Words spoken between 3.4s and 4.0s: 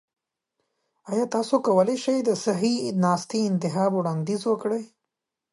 انتخاب